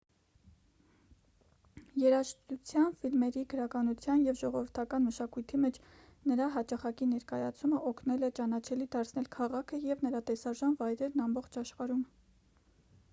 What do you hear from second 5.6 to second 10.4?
մեջ նրա հաճախակի ներկայացումը օգնել է ճանաչելի դարձնել քաղաքը և նրա